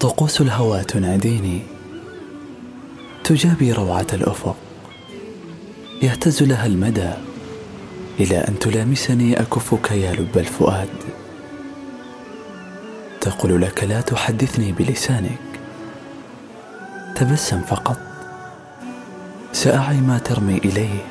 [0.00, 1.62] طقوس الهوى تناديني.
[3.24, 4.56] تجابي روعة الأفق.
[6.02, 7.10] يهتز لها المدى
[8.20, 10.88] إلى أن تلامسني أكفك يا لب الفؤاد.
[13.20, 15.38] تقول لك لا تحدثني بلسانك.
[17.16, 17.98] تبسم فقط.
[19.52, 21.04] سأعي ما ترمي إليه.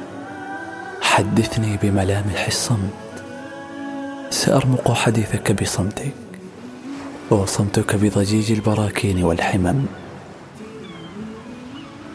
[1.02, 3.24] حدثني بملامح الصمت.
[4.30, 6.29] سأرمق حديثك بصمتك.
[7.32, 9.86] وصمتك بضجيج البراكين والحمم.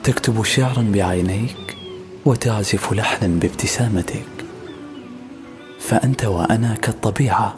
[0.04, 1.76] تكتب شعرا بعينيك
[2.24, 4.26] وتعزف لحنا بابتسامتك.
[5.80, 7.54] فأنت وأنا كالطبيعة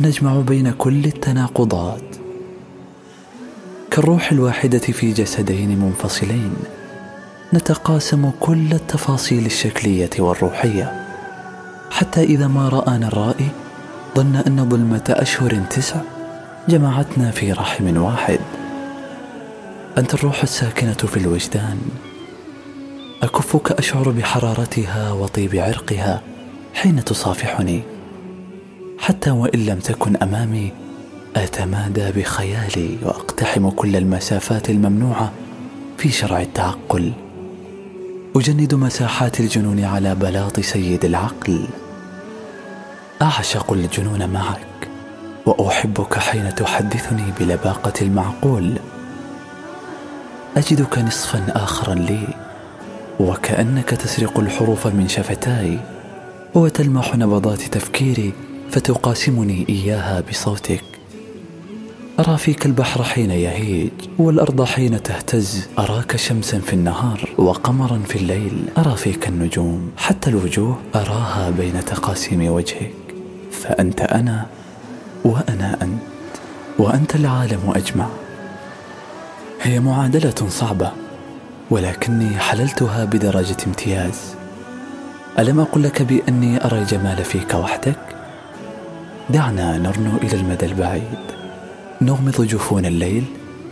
[0.00, 2.02] نجمع بين كل التناقضات.
[3.90, 6.54] كالروح الواحدة في جسدين منفصلين
[7.54, 11.06] نتقاسم كل التفاصيل الشكلية والروحية.
[11.90, 13.48] حتى إذا ما رانا الرائي
[14.16, 16.00] ظن أن ظلمة أشهر تسع.
[16.68, 18.38] جمعتنا في رحم واحد.
[19.98, 21.78] أنت الروح الساكنة في الوجدان.
[23.22, 26.22] أكفك أشعر بحرارتها وطيب عرقها
[26.74, 27.82] حين تصافحني.
[28.98, 30.72] حتى وإن لم تكن أمامي
[31.36, 35.32] أتمادى بخيالي وأقتحم كل المسافات الممنوعة
[35.98, 37.12] في شرع التعقل.
[38.36, 41.66] أجند مساحات الجنون على بلاط سيد العقل.
[43.22, 44.93] أعشق الجنون معك.
[45.46, 48.78] وأحبك حين تحدثني بلباقة المعقول.
[50.56, 52.28] أجدك نصفا اخرا لي
[53.20, 55.78] وكأنك تسرق الحروف من شفتاي
[56.54, 58.32] وتلمح نبضات تفكيري
[58.70, 60.84] فتقاسمني إياها بصوتك.
[62.20, 65.68] أرى فيك البحر حين يهيج والأرض حين تهتز.
[65.78, 68.64] أراك شمسا في النهار وقمرا في الليل.
[68.78, 70.78] أرى فيك النجوم حتى الوجوه.
[70.94, 72.94] أراها بين تقاسيم وجهك.
[73.52, 74.46] فأنت أنا
[75.24, 76.02] وأنا أنت
[76.78, 78.06] وأنت العالم أجمع.
[79.62, 80.90] هي معادلة صعبة
[81.70, 84.34] ولكني حللتها بدرجة امتياز.
[85.38, 87.98] ألم أقل لك بأني أرى الجمال فيك وحدك؟
[89.30, 91.18] دعنا نرنو إلى المدى البعيد.
[92.02, 93.24] نغمض جفون الليل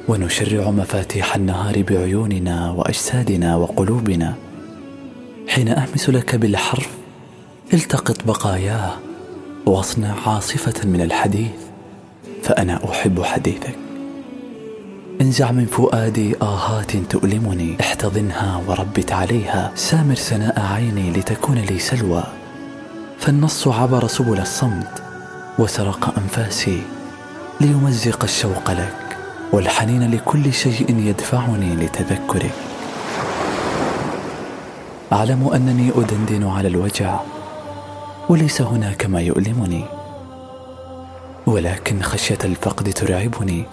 [0.09, 4.35] ونشرع مفاتيح النهار بعيوننا وأجسادنا وقلوبنا.
[5.49, 6.89] حين أهمس لك بالحرف
[7.75, 9.12] التقط بقاياه
[9.67, 11.51] واصنع عاصفة من الحديث
[12.43, 13.79] فأنا أحب حديثك.
[15.21, 19.73] انزع من فؤادي آهات تؤلمني احتضنها وربت عليها.
[19.75, 22.23] سامر سناء عيني لتكون لي سلوى.
[23.19, 25.03] فالنص عبر سبل الصمت
[25.59, 26.83] وسرق أنفاسي
[27.61, 29.17] ليمزق الشوق لك.
[29.53, 32.55] والحنين لكل شيء يدفعني لتذكرك.
[35.13, 37.21] أعلم أنني أدندن على الوجع
[38.33, 39.85] وليس هناك ما يؤلمني.
[41.47, 43.65] ولكن خشية الفقد ترعبني.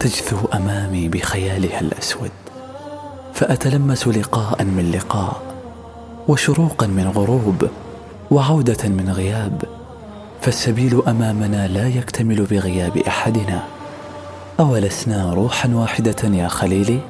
[0.00, 2.30] تجثو أمامي بخيالها الأسود.
[3.34, 5.42] فأتلمس لقاء من لقاء
[6.28, 7.68] وشروقا من غروب
[8.30, 9.62] وعودة من غياب.
[10.40, 13.64] فالسبيل أمامنا لا يكتمل بغياب أحدنا.
[14.60, 17.00] أولسنا روحا واحدة يا خليلي؟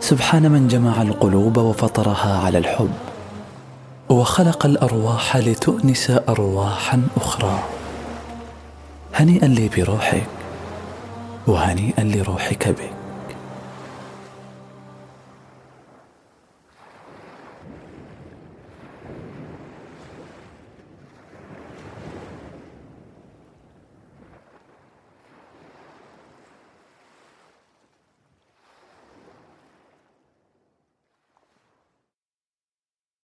[0.00, 3.15] سبحان من جمع القلوب وفطرها على الحب.
[4.08, 7.58] وخلق الأرواح لتؤنس ارواحا أخرى.
[9.14, 10.26] هنيئا لي بروحك
[11.46, 12.95] وهنيئا لروحك بك.